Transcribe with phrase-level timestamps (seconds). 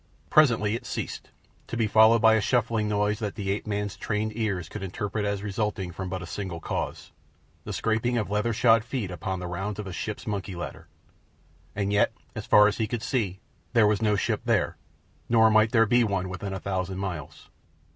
[0.31, 1.29] Presently it ceased,
[1.67, 5.25] to be followed by a shuffling noise that the ape man's trained ears could interpret
[5.25, 9.77] as resulting from but a single cause—the scraping of leather shod feet upon the rounds
[9.79, 10.87] of a ship's monkey ladder.
[11.75, 13.41] And yet, as far as he could see,
[13.73, 17.51] there was no ship there—nor might there be one within a thousand miles.